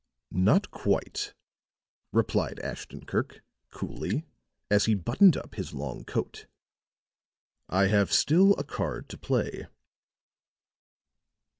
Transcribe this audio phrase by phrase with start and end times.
[0.31, 1.35] "Not quite,"
[2.11, 4.25] replied Ashton Kirk, coolly,
[4.71, 6.47] as he buttoned up his long coat.
[7.69, 9.67] "I have still a card to play."